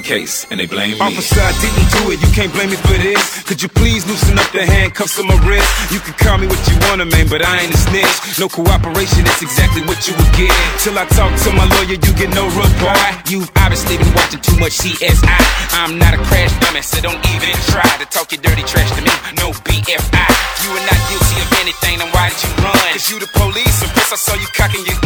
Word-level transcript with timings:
the 0.00 0.08
case, 0.08 0.46
and 0.50 0.56
they 0.58 0.66
blame 0.66 0.96
me. 0.96 1.00
Officer, 1.00 1.40
I 1.40 1.52
didn't 1.60 1.88
do 2.00 2.02
it. 2.12 2.18
You 2.24 2.30
can't 2.32 2.52
blame 2.52 2.72
me 2.72 2.78
for 2.80 2.96
this. 2.96 3.44
Could 3.44 3.60
you 3.60 3.68
please 3.68 4.08
loosen 4.08 4.38
up 4.40 4.48
the 4.52 4.64
handcuffs 4.64 5.20
on 5.20 5.28
my 5.28 5.36
wrist? 5.44 5.68
You 5.92 6.00
can 6.00 6.16
call 6.16 6.38
me 6.40 6.48
what 6.48 6.60
you 6.68 6.76
wanna, 6.88 7.04
man, 7.04 7.28
but 7.28 7.44
I 7.44 7.60
ain't 7.60 7.74
a 7.74 7.76
snitch. 7.76 8.40
No 8.40 8.48
cooperation, 8.48 9.24
that's 9.28 9.42
exactly 9.44 9.82
what 9.84 10.00
you 10.08 10.16
would 10.16 10.32
get. 10.36 10.52
Till 10.80 10.96
I 10.96 11.04
talk 11.12 11.32
to 11.44 11.50
my 11.52 11.68
lawyer, 11.76 12.00
you 12.00 12.12
get 12.16 12.32
no 12.32 12.48
reply. 12.56 13.20
You've 13.28 13.50
obviously 13.60 14.00
been 14.00 14.12
watching 14.16 14.40
too 14.40 14.56
much 14.56 14.80
CSI. 14.80 15.40
I'm 15.76 15.98
not 16.00 16.16
a 16.16 16.20
crash 16.24 16.52
dummy, 16.64 16.80
so 16.80 17.00
don't 17.04 17.20
even 17.36 17.52
try 17.68 17.90
to 18.00 18.06
talk 18.08 18.32
your 18.32 18.40
dirty 18.40 18.64
trash 18.64 18.88
to 18.96 19.02
me. 19.04 19.12
No 19.36 19.52
BFI. 19.68 20.28
You 20.64 20.70
are 20.76 20.86
not 20.88 21.00
guilty 21.12 21.36
of 21.44 21.50
anything, 21.60 22.00
then 22.00 22.08
why 22.16 22.32
did 22.32 22.40
you 22.40 22.52
run? 22.64 22.76
Cause 22.96 23.10
you 23.10 23.20
the 23.20 23.28
police, 23.36 23.76
and 23.84 23.90
plus 23.92 24.12
I 24.12 24.16
saw 24.16 24.34
you 24.34 24.48
cocking 24.56 24.84
your. 24.86 24.96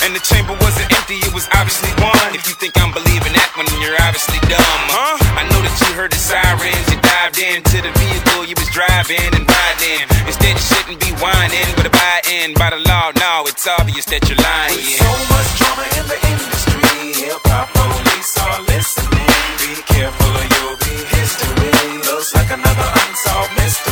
And 0.00 0.16
the 0.16 0.22
chamber 0.24 0.56
wasn't 0.64 0.88
empty, 0.96 1.20
it 1.20 1.34
was 1.34 1.44
obviously 1.52 1.92
one. 2.00 2.32
If 2.32 2.48
you 2.48 2.56
think 2.56 2.72
I'm 2.80 2.88
believing 2.88 3.36
that 3.36 3.52
one, 3.52 3.68
you're 3.84 4.00
obviously 4.00 4.39
dumb. 4.48 4.82
Huh? 4.92 5.16
I 5.40 5.42
know 5.48 5.60
that 5.60 5.74
you 5.82 5.92
heard 5.96 6.12
the 6.12 6.20
sirens, 6.20 6.86
you 6.88 6.98
dived 7.00 7.38
into 7.38 7.76
the 7.82 7.92
vehicle 7.98 8.44
you 8.44 8.54
was 8.56 8.70
driving 8.70 9.30
and 9.36 9.44
riding. 9.44 10.04
Instead, 10.26 10.54
you 10.56 10.64
shouldn't 10.64 11.00
be 11.00 11.12
whining, 11.20 11.68
but 11.76 11.86
abiding 11.86 12.54
by 12.54 12.70
the 12.70 12.80
law. 12.88 13.12
Now 13.16 13.44
it's 13.44 13.66
obvious 13.66 14.04
that 14.12 14.24
you're 14.28 14.40
lying. 14.40 14.76
With 14.76 14.98
so 14.98 15.12
much 15.32 15.48
drama 15.60 15.84
in 15.98 16.04
the 16.08 16.18
industry, 16.32 17.28
hip 17.28 17.42
hop 17.50 17.68
police 17.74 18.32
are 18.40 18.60
listening. 18.70 19.30
Be 19.60 19.72
careful 19.86 20.32
or 20.32 20.46
you'll 20.54 20.80
be 20.84 20.96
history. 21.16 21.70
Looks 22.08 22.34
like 22.34 22.50
another 22.50 22.88
unsolved 23.04 23.52
mystery. 23.58 23.89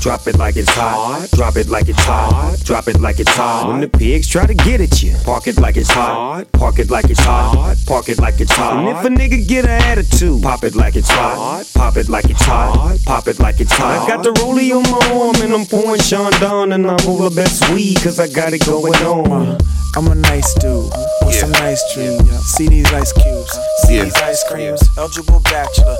Drop 0.00 0.26
it 0.26 0.38
like 0.38 0.56
it's 0.56 0.70
hot. 0.70 1.28
Drop 1.32 1.56
it 1.56 1.68
like 1.68 1.88
it's 1.88 1.98
hot. 2.00 2.56
Drop 2.64 2.88
it 2.88 3.00
like 3.00 3.18
it's 3.18 3.30
hot. 3.34 3.68
When 3.68 3.80
the 3.80 3.88
pigs 3.88 4.28
try 4.28 4.46
to 4.46 4.54
get 4.54 4.80
at 4.80 5.02
you, 5.02 5.14
park 5.24 5.46
it 5.48 5.58
like 5.58 5.76
it's 5.76 5.90
hot. 5.90 6.44
Park 6.52 6.78
it 6.78 6.88
like 6.88 7.10
it's 7.10 7.20
hot. 7.20 7.76
Park 7.86 8.08
it 8.08 8.18
like 8.18 8.40
it's 8.40 8.52
hot. 8.52 8.78
And 8.78 8.88
if 8.88 9.04
a 9.04 9.08
nigga 9.08 9.46
get 9.46 9.64
an 9.64 9.82
attitude, 9.82 10.42
pop 10.42 10.62
it 10.64 10.74
like 10.76 10.96
it's 10.96 11.10
hot. 11.10 11.64
Pop 11.74 11.96
it 11.96 12.08
like 12.08 12.26
it's 12.30 12.42
hot. 12.42 12.98
Pop 13.04 13.26
it 13.28 13.38
like 13.40 13.60
it's 13.60 13.72
hot. 13.72 14.04
I 14.04 14.08
got 14.08 14.22
the 14.22 14.30
rollie 14.40 14.70
on 14.74 14.82
my 14.84 15.20
arm 15.20 15.36
and 15.42 15.52
I'm 15.52 15.66
pouring 15.66 16.00
Chandon 16.00 16.72
and 16.72 16.86
I'm 16.86 17.08
all 17.08 17.18
the 17.28 17.34
best 17.34 17.68
weed 17.70 17.96
cause 18.00 18.20
I 18.20 18.28
got 18.28 18.52
it 18.52 18.64
going 18.64 18.94
on. 19.04 19.58
I'm 19.96 20.06
a 20.06 20.14
nice 20.14 20.54
dude 20.54 20.90
with 21.26 21.34
some 21.34 21.50
nice 21.52 21.82
dreams. 21.92 22.22
See 22.54 22.68
these 22.68 22.90
ice 22.92 23.12
cubes, 23.12 23.58
see 23.82 23.96
Yeah. 23.96 24.04
these 24.04 24.16
ice 24.16 24.44
creams. 24.48 24.80
Eligible 24.96 25.40
bachelor, 25.40 25.96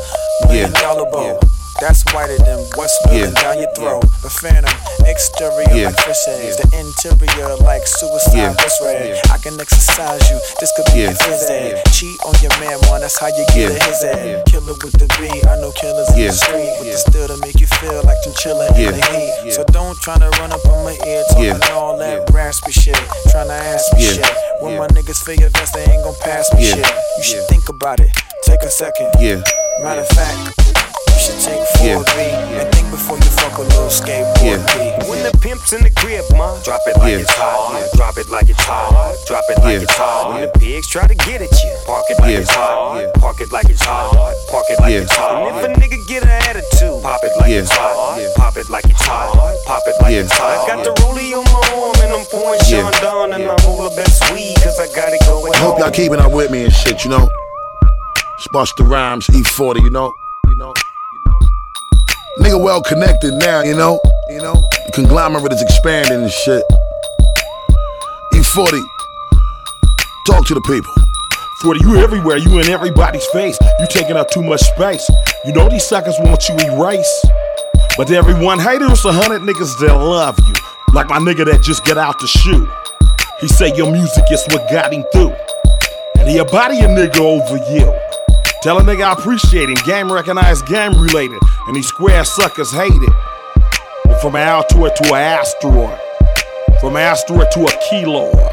million 0.47 0.71
Yeah. 0.73 0.81
dollar 0.81 1.11
bow. 1.11 1.41
That's 1.81 2.03
whiter 2.13 2.37
than 2.43 2.59
what's 2.75 2.93
spilling 2.99 3.31
Yeah. 3.35 3.43
down 3.43 3.59
your 3.63 3.71
throat. 3.79 4.03
The 4.23 4.31
phantom, 4.31 4.75
exterior 5.07 5.71
Yeah. 5.71 5.87
like 5.95 6.01
fish 6.03 6.27
eggs, 6.27 6.57
the 6.59 6.67
interior 6.75 7.55
like 7.63 7.87
suicide 7.87 8.35
Yeah. 8.35 8.83
red. 8.83 9.21
I 9.31 9.39
can 9.39 9.55
exercise 9.61 10.29
you, 10.29 10.41
this 10.59 10.73
could 10.75 10.87
be 10.93 11.07
Yeah. 11.07 11.15
a. 11.15 11.83
Cheat 11.95 12.19
on 12.27 12.35
your 12.43 12.51
man, 12.59 12.79
one, 12.91 13.01
that's 13.03 13.17
how 13.19 13.29
you 13.29 13.47
get 13.55 13.71
Yeah. 13.71 13.79
a 13.79 13.85
his 13.85 14.03
ed. 14.03 14.43
Killer 14.47 14.75
with 14.83 14.99
the 14.99 15.07
B, 15.23 15.31
I 15.47 15.55
know 15.63 15.71
killers 15.71 16.09
in 16.19 16.27
the 16.27 16.33
street 16.33 16.75
with 16.83 16.91
the 16.91 16.99
still 16.99 17.29
to 17.29 17.37
make 17.47 17.61
you 17.61 17.69
feel 17.79 18.03
like 18.03 18.19
chinchilla 18.25 18.67
Yeah. 18.75 18.89
in 18.91 18.99
the 18.99 19.07
heat. 19.15 19.33
Yeah. 19.45 19.53
So 19.55 19.65
don't 19.71 19.97
try 20.03 20.19
to 20.19 20.29
run 20.43 20.51
up 20.53 20.65
on 20.67 20.83
my 20.85 20.99
ear 21.07 21.23
talking 21.31 21.45
Yeah. 21.63 21.75
all 21.79 21.97
that 21.99 22.27
Yeah. 22.27 22.35
raspy 22.37 22.73
shit, 22.73 22.99
tryna 23.31 23.55
ask 23.75 23.93
me 23.95 24.03
Yeah. 24.03 24.13
shit. 24.27 24.35
When 24.61 24.73
Yeah. 24.75 24.79
my 24.81 24.89
niggas 24.89 25.23
feel 25.23 25.37
your 25.37 25.51
vest, 25.51 25.75
they 25.75 25.85
ain't 25.87 26.03
gon' 26.03 26.17
pass 26.27 26.53
me 26.55 26.67
Yeah. 26.67 26.75
shit. 26.75 26.87
You 27.19 27.23
should 27.23 27.37
Yeah. 27.43 27.47
think 27.55 27.69
about 27.69 28.01
it. 28.01 28.11
Take 28.43 28.63
a 28.65 28.71
second. 28.71 29.11
Yeah. 29.21 29.39
Matter 29.81 30.01
of 30.01 30.09
fact, 30.09 30.39
you 31.09 31.19
should 31.19 31.41
take 31.45 31.63
little 33.89 34.07
skateboard 34.07 34.61
Yeah. 34.77 35.09
When 35.09 35.23
the 35.25 35.33
pimp's 35.41 35.73
in 35.73 35.83
the 35.83 35.91
crib, 35.91 36.25
ma, 36.37 36.57
drop 36.63 36.81
it 36.87 36.97
like 36.99 37.13
Yeah. 37.13 37.19
it's 37.25 37.33
hot. 37.35 37.89
Drop 37.97 38.19
it 38.19 38.29
like 38.29 38.49
it's 38.49 38.61
hot. 38.61 39.17
Drop 39.27 39.45
it 39.49 39.59
like 39.59 39.75
Yeah. 39.77 39.83
it's 39.83 39.95
hot. 39.97 40.33
When 40.33 40.41
the 40.43 40.49
pigs 40.59 40.87
try 40.89 41.07
to 41.07 41.15
get 41.15 41.41
at 41.43 41.51
you, 41.53 41.73
park 41.87 42.05
it 42.11 42.21
like 42.21 42.31
Yeah. 42.33 42.39
it's 42.41 42.51
hot. 42.51 43.01
Yeah. 43.01 43.11
Park 43.21 43.41
it 43.41 43.53
like 43.53 43.69
it's 43.69 43.83
hot. 43.85 44.13
Park 44.51 44.67
it 44.71 44.81
like 44.81 44.93
Yeah. 44.93 45.01
it's 45.01 45.17
hot. 45.17 45.49
And 45.49 45.57
if 45.57 45.65
a 45.65 45.81
nigga 45.81 46.07
get 46.07 46.23
an 46.23 46.29
attitude, 46.29 47.03
pop 47.03 47.25
it 47.25 47.33
like 47.41 47.51
Yeah. 47.51 47.61
it's 47.65 47.71
hot. 47.71 48.19
Yeah. 48.21 48.29
Pop 48.37 48.57
it 48.57 48.69
like 48.71 48.85
it's 48.85 49.03
hot. 49.03 49.33
Pop 49.67 49.83
it 49.87 49.97
like 50.03 50.13
Yeah. 50.13 50.21
it's 50.21 50.33
hot. 50.33 50.65
I 50.65 50.67
got 50.67 50.85
the 50.85 50.93
rollie 51.03 51.33
on 51.39 51.45
my 51.45 51.63
arm 51.81 51.97
and 52.05 52.13
I'm 52.13 52.25
pouring 52.27 52.61
Yeah. 52.69 52.91
Sean 52.91 52.93
down 53.03 53.33
and 53.33 53.45
I'm 53.51 53.67
all 53.69 53.89
the 53.89 53.95
best 53.97 54.31
weed 54.33 54.57
cause 54.63 54.79
I 54.79 54.87
got 54.95 55.13
it 55.13 55.21
going 55.27 55.55
I 55.55 55.59
hope 55.59 55.79
y'all 55.79 55.87
on. 55.87 55.93
keeping 55.93 56.21
up 56.21 56.31
with 56.33 56.51
me 56.51 56.65
and 56.65 56.73
shit, 56.73 57.05
you 57.05 57.11
know. 57.11 57.29
It's 58.37 58.47
Busta 58.55 58.87
Rhymes, 58.89 59.29
E-40, 59.31 59.81
you 59.81 59.91
know. 59.91 60.13
Nigga 62.41 62.63
well 62.63 62.83
connected 62.83 63.35
now, 63.35 63.63
you 63.63 63.75
know? 63.75 64.01
You 64.29 64.39
know? 64.39 64.55
The 64.55 64.93
conglomerate 64.95 65.53
is 65.53 65.63
expanding 65.63 66.23
and 66.23 66.31
shit. 66.31 66.63
E-40. 68.35 68.81
Talk 70.27 70.47
to 70.47 70.55
the 70.55 70.61
people. 70.63 70.93
40, 71.63 71.81
you 71.81 71.97
everywhere, 71.97 72.37
you 72.37 72.61
in 72.61 72.69
everybody's 72.69 73.27
face. 73.27 73.59
You 73.81 73.87
taking 73.91 74.17
up 74.17 74.31
too 74.31 74.43
much 74.43 74.61
space. 74.61 75.11
You 75.45 75.53
know 75.53 75.69
these 75.69 75.87
suckers 75.87 76.15
want 76.21 76.49
you 76.49 76.55
erased. 76.71 77.27
But 77.97 78.13
everyone 78.13 78.61
haters, 78.61 79.05
a 79.05 79.13
hundred 79.13 79.43
niggas 79.43 79.81
that 79.81 79.95
love 79.97 80.39
you. 80.47 80.55
Like 80.95 81.09
my 81.09 81.19
nigga 81.19 81.45
that 81.47 81.63
just 81.63 81.85
get 81.85 81.99
out 81.99 82.21
the 82.21 82.29
shoe. 82.29 82.71
He 83.41 83.49
say 83.49 83.75
your 83.75 83.91
music 83.91 84.25
is 84.31 84.45
what 84.49 84.71
got 84.71 84.93
him 84.93 85.05
through. 85.13 85.35
And 86.21 86.29
he'll 86.29 86.45
body 86.45 86.79
a 86.79 86.87
nigga 86.87 87.19
over 87.19 87.57
you. 87.75 88.08
Tell 88.61 88.77
a 88.79 88.83
nigga 88.83 89.05
I 89.05 89.13
appreciate 89.13 89.69
him. 89.69 89.77
Game 89.87 90.11
recognized, 90.11 90.67
game 90.67 90.93
related. 91.01 91.39
And 91.69 91.77
these 91.77 91.87
square 91.87 92.25
suckers 92.25 92.73
hate 92.73 92.91
it. 92.91 93.13
But 94.05 94.21
from 94.21 94.35
an 94.35 94.49
altoid 94.49 94.97
to 94.97 95.15
an 95.15 95.21
asteroid. 95.21 95.99
From 96.81 96.97
an 96.97 97.03
asteroid 97.03 97.53
to 97.53 97.61
a 97.61 97.71
keloid. 97.87 98.53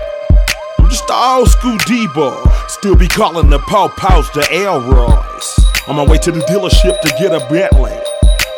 I'm 0.78 0.90
just 0.92 1.10
an 1.10 1.16
old 1.40 1.50
school 1.50 1.78
D-boy. 1.88 2.38
Still 2.68 2.96
be 2.96 3.08
calling 3.08 3.50
the 3.50 3.58
Paw 3.58 3.88
Paws 3.98 4.30
the 4.34 4.42
Elroys. 4.52 5.90
On 5.90 5.96
my 5.96 6.06
way 6.06 6.20
to 6.20 6.32
the 6.32 6.42
dealership 6.42 7.02
to 7.02 7.10
get 7.18 7.34
a 7.34 7.40
Bentley. 7.50 7.98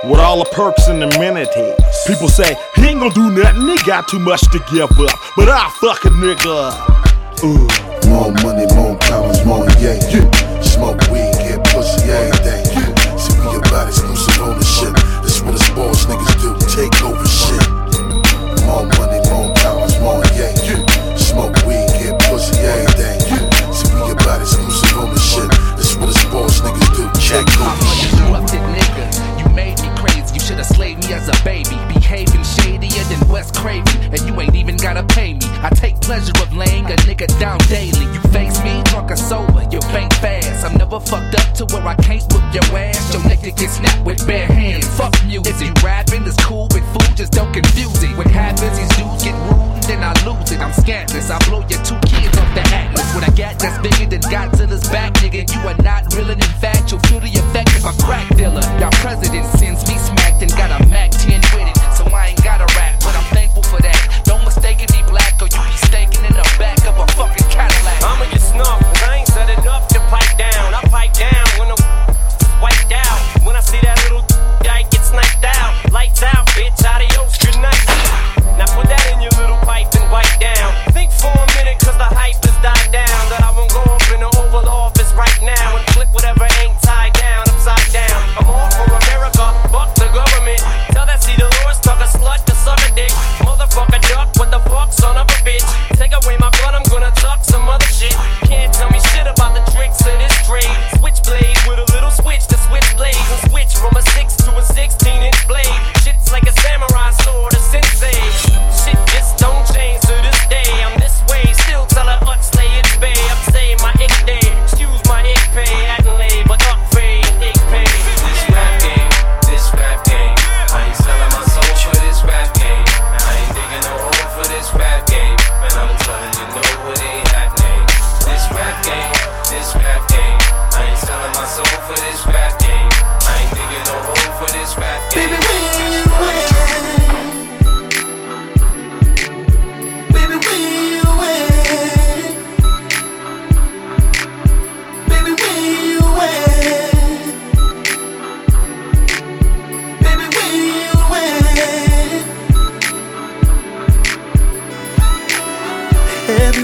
With 0.03 0.19
all 0.19 0.39
the 0.39 0.49
perks 0.51 0.87
and 0.89 1.01
amenities. 1.01 1.75
People 2.05 2.27
say, 2.27 2.55
he 2.75 2.87
ain't 2.87 2.99
gonna 2.99 3.13
do 3.13 3.31
nothing, 3.31 3.67
he 3.67 3.77
got 3.85 4.09
too 4.09 4.19
much 4.19 4.41
to 4.51 4.59
give 4.69 4.91
up. 4.91 5.19
But 5.37 5.47
I 5.47 5.69
fuck 5.79 6.03
a 6.03 6.09
nigga. 6.09 6.97
Ooh. 7.45 8.09
More 8.09 8.31
money, 8.43 8.65
more 8.75 8.97
problems, 8.99 9.45
more 9.45 9.65
yeah. 9.79 9.99
yeah. 10.09 10.61
Smoke 10.61 11.01
weed 11.09 11.36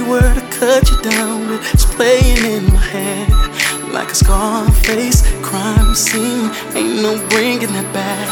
were 0.10 0.34
to 0.34 0.42
cut 0.60 0.90
you 0.90 1.02
down, 1.02 1.60
it's 1.74 1.86
playing 1.86 2.44
in 2.46 2.66
my 2.74 2.80
head 2.80 3.30
like 3.94 4.10
a 4.10 4.16
Scarface 4.16 5.22
crime 5.42 5.94
scene. 5.94 6.50
Ain't 6.76 7.02
no 7.02 7.20
bringing 7.30 7.72
that 7.74 7.90
back. 7.94 8.28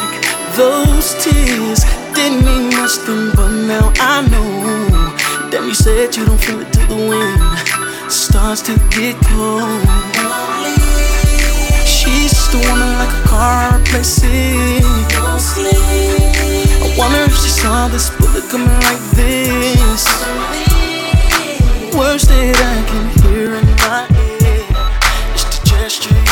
Those 0.58 1.13
tears 1.24 1.84
didn't 2.16 2.44
mean 2.46 2.70
much 2.75 2.98
then, 3.06 3.32
but 3.36 3.51
now 3.68 3.94
I 3.98 4.28
know. 4.28 5.50
Damn, 5.50 5.68
you 5.68 5.75
said 5.75 6.16
you 6.16 6.25
don't 6.25 6.42
feel 6.42 6.62
it 6.62 6.74
till 6.74 6.88
the 6.88 6.96
wind 7.10 7.42
starts 8.12 8.62
to 8.63 8.74
get 8.90 9.16
cold. 9.30 9.82
She's 11.86 12.32
just 12.32 12.54
a 12.54 12.58
woman 12.58 12.92
like 12.98 13.13
a 13.13 13.28
car 13.28 13.78
replacing. 13.78 14.84
I 16.84 16.96
wonder 16.98 17.22
if 17.22 17.36
she 17.38 17.50
saw 17.50 17.88
this 17.88 18.10
bullet 18.18 18.50
coming 18.50 18.68
like 18.68 19.01
this 19.16 20.41
words 21.98 22.28
that 22.28 22.56
I 22.56 22.78
can 22.88 23.06
hear 23.22 23.56
in 23.56 23.66
my 23.84 24.08
ear. 24.16 24.66
It's 25.34 25.44
the 25.44 25.68
gesture 25.68 26.31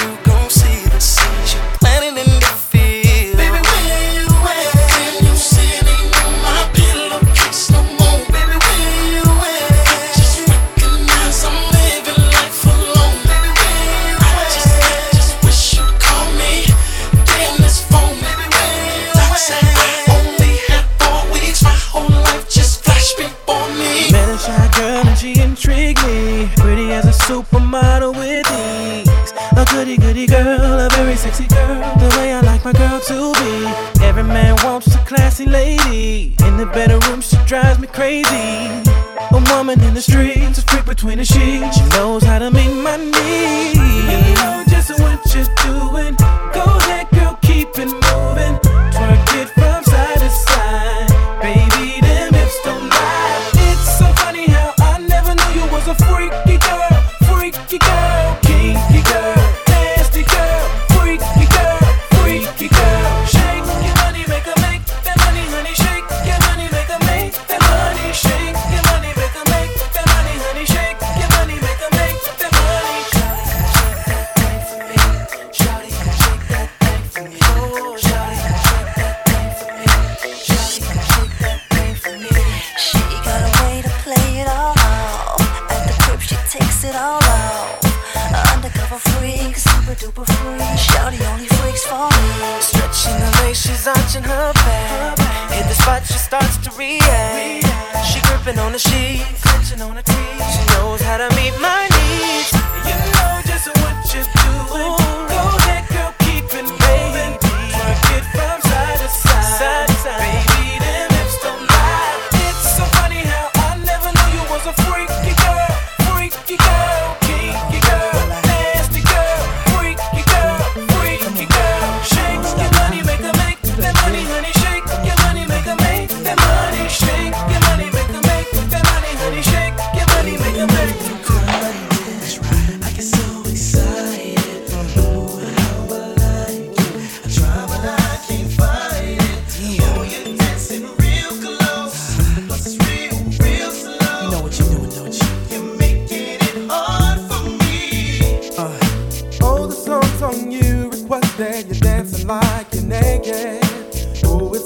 Sipping 98.49 98.65
on 98.65 98.71
the 98.71 98.79
sheets, 98.79 99.69
she 99.69 99.75
knows 99.75 101.01
how 101.01 101.17
to 101.17 101.35
meet 101.35 101.53
my 101.61 101.88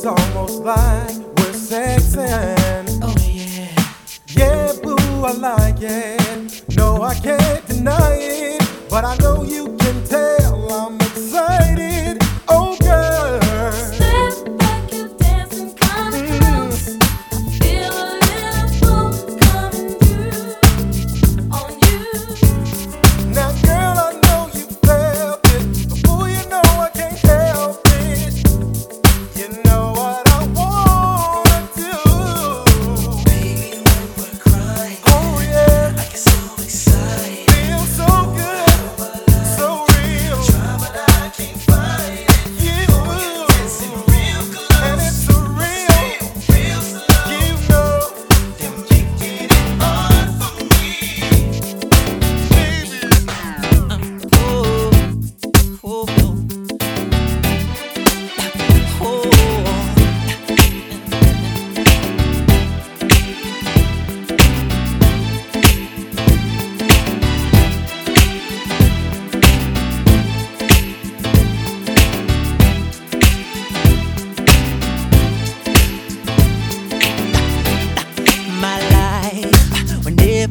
It's 0.06 0.22
almost 0.22 0.60
like 0.66 1.16
we're 1.38 1.56
sexing. 1.56 3.00
Oh 3.02 3.16
yeah. 3.26 3.70
Yeah, 4.28 4.74
boo, 4.84 4.98
I 4.98 5.32
like 5.32 5.82
it. 5.82 6.66
No, 6.76 7.02
I 7.02 7.16
can't 7.16 7.66
deny 7.66 8.18
it. 8.20 8.90
But 8.90 9.06
I 9.06 9.16
know 9.20 9.44
you 9.44 9.73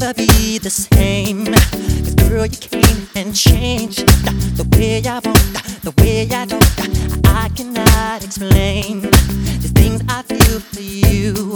never 0.02 0.14
be 0.14 0.58
the 0.58 0.70
same. 0.70 1.46
Cause 1.46 2.14
girl, 2.14 2.46
you 2.46 2.56
came 2.56 3.06
and 3.14 3.34
changed 3.34 4.06
the 4.56 4.66
way 4.76 5.00
I 5.06 5.20
want, 5.24 5.82
the 5.82 5.92
way 5.98 6.28
I 6.28 6.44
don't. 6.44 7.26
I 7.26 7.48
cannot 7.50 8.24
explain 8.24 9.02
the 9.02 9.70
things 9.74 10.02
I 10.08 10.22
feel 10.22 10.60
for 10.60 10.80
you. 10.80 11.54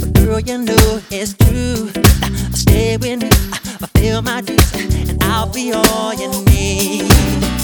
But 0.00 0.12
girl, 0.12 0.40
you 0.40 0.58
know 0.58 1.00
it's 1.10 1.34
true. 1.34 1.90
I'll 2.22 2.52
stay 2.52 2.96
with 2.98 3.22
me, 3.22 3.30
I'll 3.80 3.88
feel 3.96 4.22
my 4.22 4.42
dreams, 4.42 5.10
and 5.10 5.22
I'll 5.24 5.50
be 5.50 5.72
all 5.72 6.12
you 6.14 6.28
need. 6.44 7.57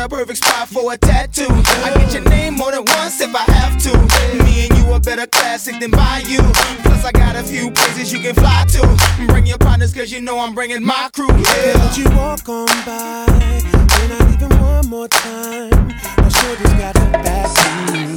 a 0.00 0.08
perfect 0.08 0.38
spot 0.38 0.68
for 0.68 0.92
a 0.92 0.96
tattoo. 0.96 1.46
I 1.84 1.92
get 1.94 2.14
your 2.14 2.22
name 2.30 2.54
more 2.54 2.70
than 2.70 2.84
once 2.86 3.20
if 3.20 3.34
I 3.34 3.42
have 3.52 3.76
to. 3.82 4.44
Me 4.44 4.66
and 4.66 4.78
you 4.78 4.92
are 4.92 5.00
better 5.00 5.26
classic 5.26 5.78
than 5.78 5.90
Bayou. 5.90 6.40
Plus, 6.82 7.04
I 7.04 7.12
got 7.12 7.36
a 7.36 7.42
few 7.42 7.70
places 7.70 8.12
you 8.12 8.18
can 8.18 8.34
fly 8.34 8.64
to. 8.70 9.26
Bring 9.26 9.46
your 9.46 9.58
partners, 9.58 9.92
cause 9.92 10.10
you 10.10 10.22
know 10.22 10.38
I'm 10.38 10.54
bringing 10.54 10.84
my 10.84 11.10
crew. 11.12 11.28
Yeah. 11.28 11.72
Let 11.74 11.98
you 11.98 12.04
walk 12.16 12.48
on 12.48 12.66
by, 12.86 13.26
and 13.28 14.12
I 14.12 14.32
even 14.34 14.58
one 14.60 14.86
more 14.86 15.08
time. 15.08 15.88
My 16.16 16.28
shoulders 16.28 16.62
just 16.62 16.76
got 16.78 16.94
the 16.94 17.06
backseat. 17.20 18.16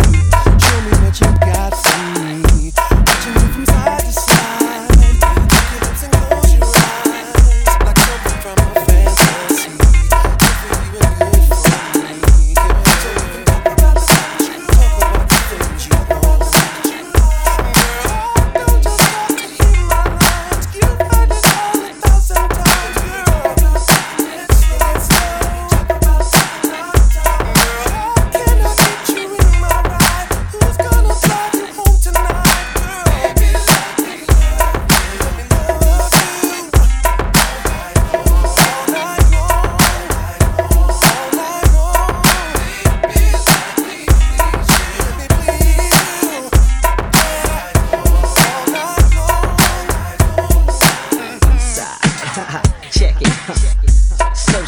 Show 0.63 0.79
me 0.85 0.91
what 1.03 1.19
you 1.19 1.27
got, 1.39 1.73
see. 1.75 2.71
Watching 2.79 3.33
you 3.33 3.53
from 3.53 3.65
side 3.65 3.99
to 3.99 4.11
side. 4.11 4.92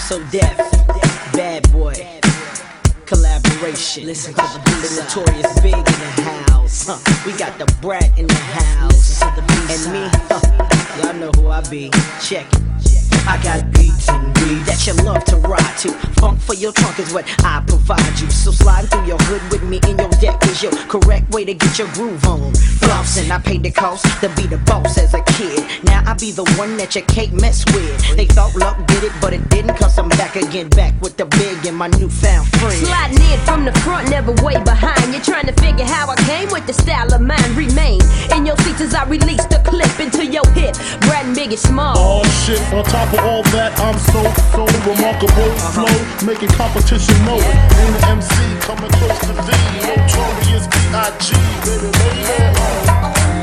so 0.05 0.23
deaf. 0.25 0.55
Bad 1.33 1.71
boy. 1.71 1.95
Collaboration. 3.07 4.05
Listen 4.05 4.35
to 4.35 4.41
the 4.41 4.61
beat. 4.63 5.01
Notorious 5.01 5.59
big 5.61 5.73
in 5.73 5.83
the 5.83 6.43
house. 6.51 6.85
Huh. 6.85 6.99
We 7.25 7.35
got 7.35 7.57
the 7.57 7.65
brat 7.81 8.15
in 8.17 8.27
the 8.27 8.33
house. 8.35 9.23
And 9.23 9.93
me, 9.93 10.07
huh. 10.29 11.01
y'all 11.01 11.13
know 11.15 11.31
who 11.31 11.49
I 11.49 11.61
be. 11.69 11.89
Check 12.21 12.45
it. 12.53 12.74
I 13.27 13.41
got 13.41 13.71
beats 13.73 14.07
and 14.09 14.33
beats 14.35 14.65
that 14.69 14.85
you 14.85 14.93
love 15.03 15.23
to 15.25 15.37
ride 15.37 15.77
to. 15.79 15.89
Funk 16.21 16.39
for 16.39 16.53
your 16.53 16.71
trunk 16.71 16.99
is 16.99 17.11
what 17.13 17.25
I 17.43 17.63
provide 17.65 18.19
you. 18.19 18.29
So 18.29 18.51
slide 18.51 18.85
through 18.89 19.05
your 19.05 19.17
hood 19.25 19.41
with 19.51 19.63
me 19.63 19.79
in 19.89 19.97
your 19.97 20.09
deck 20.21 20.43
is 20.45 20.61
your 20.61 20.71
correct 20.87 21.31
way 21.31 21.43
to 21.45 21.53
get 21.53 21.79
your 21.79 21.87
groove 21.93 22.23
on. 22.25 22.53
Flossing, 22.81 23.31
I 23.31 23.39
paid 23.39 23.63
the 23.63 23.71
cost 23.71 24.05
to 24.21 24.29
be 24.35 24.45
the 24.45 24.57
boss 24.59 24.97
as 24.97 25.13
a 25.15 25.23
kid. 25.23 25.65
Now 25.83 26.03
I 26.05 26.13
be 26.13 26.31
the 26.31 26.45
one 26.57 26.77
that 26.77 26.95
you 26.95 27.01
can't 27.03 27.33
mess 27.41 27.65
with. 27.73 28.15
They 28.15 28.27
thought 28.27 28.55
luck 28.55 28.77
did 28.87 29.03
it, 29.03 29.13
but 29.19 29.33
it 29.33 29.49
didn't. 29.49 29.75
Cause 29.75 29.97
I'm 29.97 30.09
back 30.09 30.35
again, 30.35 30.69
back 30.69 30.93
with 31.01 31.17
the 31.17 31.25
big 31.25 31.65
and 31.65 31.75
my 31.75 31.87
newfound 31.87 32.47
friend. 32.61 32.77
Sliding 32.77 33.21
in 33.33 33.39
from 33.39 33.65
the 33.65 33.73
front, 33.81 34.09
never 34.09 34.33
way 34.45 34.61
behind. 34.63 35.11
You're 35.11 35.25
trying 35.25 35.47
to 35.47 35.53
figure 35.53 35.85
how 35.85 36.09
I 36.09 36.15
came 36.29 36.49
with 36.51 36.67
the 36.67 36.73
style 36.73 37.11
of 37.11 37.21
mine. 37.21 37.55
Remain 37.55 38.01
in 38.31 38.45
your 38.45 38.57
seats 38.57 38.81
as 38.81 38.93
I 38.93 39.05
release 39.05 39.45
the 39.45 39.59
clip 39.65 39.99
into 39.99 40.25
your 40.25 40.45
hip. 40.53 40.75
Brat 41.09 41.25
and 41.25 41.35
Biggie 41.35 41.57
Small. 41.57 41.95
Oh 41.97 42.23
shit, 42.45 42.61
on 42.71 42.83
top 42.85 43.14
of 43.17 43.25
all 43.25 43.43
that, 43.55 43.71
I'm 43.79 43.97
so, 44.11 44.21
so 44.51 44.65
remarkable. 44.83 45.51
Flow, 45.71 45.95
making 46.25 46.49
competition 46.49 47.15
know 47.25 47.37
it. 47.37 47.55
Ain't 47.79 47.93
the 47.95 48.07
MC 48.07 48.35
coming 48.61 48.91
close 48.91 49.19
to 49.19 49.33
D. 49.45 49.51
Notorious 49.83 50.67
B.I.G. 50.67 51.35
Baby, 51.65 51.91
baby. 51.91 53.34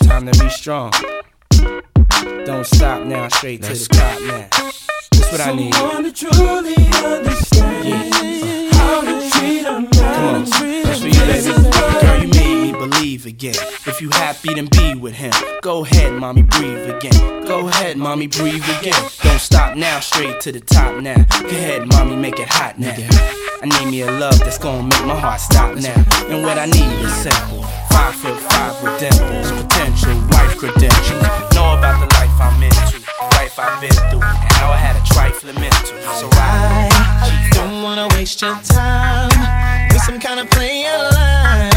Time 0.00 0.26
to 0.26 0.42
be 0.42 0.48
strong. 0.50 0.92
Don't 2.44 2.66
stop 2.66 3.06
now, 3.06 3.28
straight 3.28 3.62
to 3.62 3.72
the 3.72 3.86
top 3.90 4.20
now. 4.22 4.48
That's 5.12 5.32
what 5.32 5.40
I 5.40 5.52
need. 5.52 5.74
Someone 5.74 6.04
to 6.04 6.12
truly 6.12 6.74
understand 7.04 8.74
how 8.74 9.00
to 9.02 9.30
treat 9.30 9.64
a 9.64 9.80
man. 9.80 9.90
Come 9.90 10.24
on, 10.24 10.44
that's 10.44 11.00
for 11.00 11.08
you, 11.08 11.12
baby. 11.12 12.11
Believe 12.88 13.26
again. 13.26 13.54
If 13.86 14.00
you 14.00 14.10
happy, 14.10 14.54
then 14.54 14.66
be 14.66 14.94
with 14.94 15.14
him. 15.14 15.32
Go 15.62 15.84
ahead, 15.84 16.12
mommy, 16.14 16.42
breathe 16.42 16.90
again. 16.90 17.44
Go 17.46 17.68
ahead, 17.68 17.96
mommy, 17.96 18.26
breathe 18.26 18.64
again. 18.80 19.00
Don't 19.22 19.40
stop 19.40 19.76
now, 19.76 20.00
straight 20.00 20.40
to 20.40 20.50
the 20.50 20.58
top 20.58 21.00
now. 21.00 21.24
Go 21.42 21.46
ahead, 21.46 21.86
mommy, 21.86 22.16
make 22.16 22.40
it 22.40 22.48
hot 22.48 22.80
now. 22.80 22.96
I 23.62 23.66
need 23.66 23.90
me 23.90 24.00
a 24.02 24.10
love 24.10 24.36
that's 24.40 24.58
gonna 24.58 24.82
make 24.82 25.06
my 25.06 25.14
heart 25.14 25.40
stop 25.40 25.76
now. 25.76 25.94
And 26.26 26.42
what 26.42 26.58
I 26.58 26.66
need 26.66 26.92
is 27.06 27.14
simple. 27.14 27.62
Five 27.94 28.16
foot 28.16 28.38
five 28.50 28.74
with 28.82 28.98
dimples, 28.98 29.52
potential 29.62 30.16
wife 30.34 30.58
credentials. 30.58 31.22
Know 31.54 31.78
about 31.78 32.02
the 32.02 32.08
life 32.18 32.34
I'm 32.40 32.62
into, 32.62 32.98
life 33.38 33.58
I've 33.58 33.80
been 33.80 33.94
through, 34.10 34.26
and 34.26 34.52
how 34.58 34.72
I 34.72 34.76
had 34.76 34.96
a 34.96 35.04
trifling 35.06 35.54
mental. 35.54 35.98
So 36.18 36.28
I 36.32 36.88
I 36.90 37.48
don't 37.54 37.82
wanna 37.84 38.08
waste 38.16 38.42
your 38.42 38.56
time 38.56 39.30
with 39.92 40.02
some 40.02 40.18
kind 40.18 40.40
of 40.40 40.50
player 40.50 40.98
line. 41.14 41.71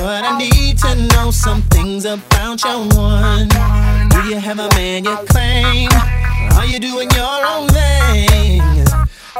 But 0.00 0.24
I 0.24 0.38
need 0.38 0.78
to 0.78 0.94
know 1.14 1.30
some 1.30 1.62
things 1.62 2.04
about 2.04 2.62
your 2.64 2.80
one. 2.94 3.48
Do 4.08 4.18
you 4.28 4.36
have 4.36 4.58
a 4.58 4.68
man 4.76 5.04
you 5.04 5.16
claim? 5.28 5.88
Are 6.56 6.66
you 6.66 6.78
doing 6.78 7.10
your 7.10 7.46
own 7.46 7.68
thing? 7.68 8.60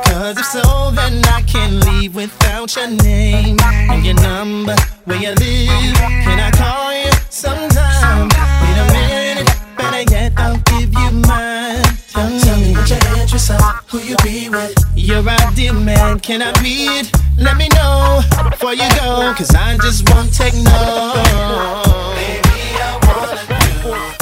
Cause 0.06 0.38
if 0.38 0.46
so, 0.46 0.90
then 0.92 1.24
I 1.26 1.42
can't 1.42 1.84
leave 1.86 2.14
without 2.14 2.74
your 2.76 2.88
name 2.88 3.58
and 3.62 4.04
your 4.04 4.14
number, 4.14 4.74
where 5.04 5.18
you 5.18 5.30
live. 5.30 5.96
Can 6.24 6.38
I 6.40 6.50
call 6.50 6.92
you 6.94 7.10
sometime? 7.30 8.28
In 8.68 8.78
a 8.78 8.86
minute, 8.92 9.50
better 9.76 10.10
yet, 10.10 10.32
I'll 10.36 10.58
give 10.72 10.92
you 10.92 11.10
mine. 11.26 11.82
Tell 12.12 12.56
me 12.58 12.72
what 12.74 12.88
your 12.88 12.98
interests 13.20 13.50
are, 13.50 13.80
who 13.88 13.98
you 13.98 14.16
be 14.22 14.48
with. 14.48 14.74
Your 15.02 15.28
ideal 15.28 15.74
man, 15.74 16.20
can 16.20 16.42
I 16.42 16.52
be 16.62 16.86
it? 16.86 17.10
Let 17.36 17.56
me 17.56 17.66
know 17.74 18.20
before 18.48 18.72
you 18.72 18.88
go, 19.00 19.34
cause 19.36 19.52
I 19.52 19.76
just 19.78 20.08
won't 20.08 20.32
take 20.32 20.54
no. 20.54 20.62
Baby, 22.14 22.54
I 22.78 23.00
wanna 23.02 24.14
do 24.18 24.21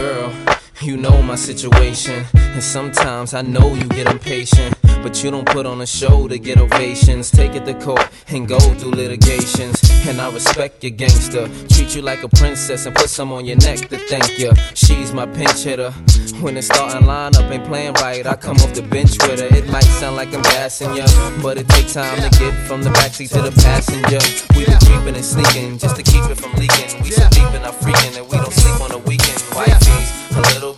girl, 0.00 0.32
you 0.80 0.96
know 0.96 1.22
my 1.22 1.36
situation. 1.36 2.24
And 2.34 2.62
sometimes 2.62 3.34
I 3.34 3.42
know 3.42 3.74
you 3.74 3.86
get 3.88 4.06
impatient. 4.10 4.74
But 5.02 5.24
you 5.24 5.30
don't 5.30 5.46
put 5.46 5.64
on 5.64 5.80
a 5.80 5.86
show 5.86 6.28
to 6.28 6.38
get 6.38 6.58
ovations. 6.58 7.30
Take 7.30 7.54
it 7.54 7.64
to 7.64 7.74
court 7.74 8.06
and 8.28 8.46
go 8.46 8.58
through 8.58 8.90
litigations. 8.90 9.80
And 10.06 10.20
I 10.20 10.30
respect 10.30 10.84
your 10.84 10.90
gangster. 10.90 11.48
Treat 11.68 11.96
you 11.96 12.02
like 12.02 12.22
a 12.22 12.28
princess 12.28 12.84
and 12.84 12.94
put 12.94 13.08
some 13.08 13.32
on 13.32 13.46
your 13.46 13.56
neck 13.56 13.88
to 13.88 13.96
thank 13.96 14.38
you. 14.38 14.52
She's 14.74 15.14
my 15.14 15.24
pinch 15.24 15.64
hitter. 15.64 15.90
When 16.42 16.54
the 16.54 16.62
starting 16.62 17.06
lineup 17.08 17.50
ain't 17.50 17.64
playing 17.64 17.94
right, 17.94 18.26
I 18.26 18.36
come 18.36 18.56
off 18.58 18.74
the 18.74 18.82
bench 18.82 19.16
with 19.22 19.40
her. 19.40 19.56
It 19.56 19.66
might 19.70 19.88
sound 20.00 20.16
like 20.16 20.34
I'm 20.34 20.42
gassing 20.42 20.94
ya, 20.94 21.06
but 21.42 21.56
it 21.56 21.68
takes 21.70 21.94
time 21.94 22.20
to 22.20 22.38
get 22.38 22.52
from 22.66 22.82
the 22.82 22.90
backseat 22.90 23.30
to 23.30 23.40
the 23.40 23.52
passenger. 23.62 24.20
We 24.54 24.66
been 24.66 24.78
creeping 24.84 25.16
and 25.16 25.24
sneaking 25.24 25.78
just 25.78 25.96
to 25.96 26.02
keep 26.02 26.24
it 26.24 26.36
from 26.36 26.52
leaking. 26.60 27.02
We 27.02 27.10
so 27.10 27.26
deep 27.30 27.52
in 27.54 27.62
our 27.64 27.72
freaking 27.72 28.14
that 28.16 28.26
we 28.28 28.36
don't 28.36 28.52
sleep 28.52 28.80
on 28.82 28.90
the 28.90 28.98
weekend. 28.98 29.40
A 30.32 30.40
little 30.54 30.69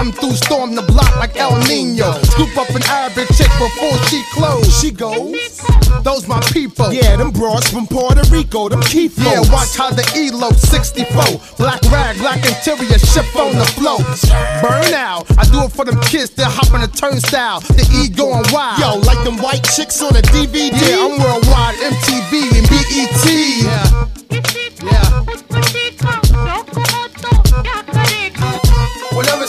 Come 0.00 0.12
through, 0.12 0.32
storm 0.32 0.74
the 0.74 0.80
block 0.80 1.14
like 1.16 1.36
El 1.36 1.60
Nino. 1.68 2.16
Scoop 2.22 2.56
up 2.56 2.70
an 2.70 2.82
Arabic 2.88 3.28
chick 3.36 3.52
before 3.60 3.92
she 4.08 4.24
close. 4.32 4.64
She 4.80 4.90
goes. 4.90 5.60
Those 6.00 6.26
my 6.26 6.40
people. 6.56 6.90
Yeah, 6.90 7.16
them 7.16 7.30
broads 7.30 7.68
from 7.68 7.86
Puerto 7.86 8.24
Rico, 8.32 8.70
them 8.70 8.80
key 8.80 9.10
Yeah, 9.18 9.44
watch 9.52 9.76
how 9.76 9.90
the 9.90 10.00
elope 10.16 10.56
64. 10.56 11.04
Black 11.58 11.82
rag, 11.92 12.16
black 12.16 12.40
interior, 12.48 12.96
ship 12.96 13.28
on 13.36 13.52
the 13.52 13.68
flow. 13.76 13.98
Burn 14.64 14.94
out. 14.94 15.28
I 15.36 15.44
do 15.52 15.68
it 15.68 15.72
for 15.72 15.84
them 15.84 16.00
kids 16.00 16.30
that 16.40 16.48
hop 16.48 16.72
on 16.72 16.80
the 16.80 16.88
turnstile. 16.88 17.60
The 17.60 17.84
E 17.92 18.08
going 18.08 18.48
wild. 18.56 18.80
Yo, 18.80 18.96
like 19.04 19.22
them 19.22 19.36
white 19.36 19.68
chicks 19.76 20.00
on 20.00 20.16
a 20.16 20.22
DVD. 20.32 20.72
Yeah, 20.80 20.96
I'm 20.96 21.20
worldwide, 21.20 21.76
MTV 21.76 22.56
and 22.56 22.66
BET. 22.72 24.16
Yeah. 24.16 24.19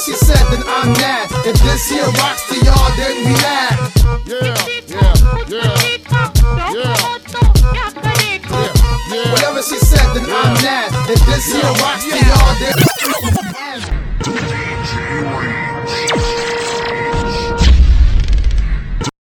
She 0.01 0.13
said, 0.13 0.43
then 0.49 0.63
I'm 0.65 0.93
that. 0.95 1.29
If 1.45 1.61
this 1.61 1.87
here 1.89 2.09
rocks 2.17 2.49
to 2.49 2.57
y'all, 2.65 2.89
then 2.97 3.21
we 3.21 3.33
that. 3.45 3.77
Yeah, 4.25 4.41
yeah, 4.41 4.57
yeah, 4.89 5.13
yeah. 5.47 5.77
yeah. 9.11 9.31
Whatever 9.31 9.61
she 9.61 9.77
said, 9.77 10.13
then 10.15 10.25
I'm 10.25 10.55
that. 10.65 10.89
If 11.07 11.21
this 11.27 11.53
here 11.53 11.61
rocks 11.85 12.05
to 12.09 12.17
y'all, 12.17 12.55
then. 15.45 15.50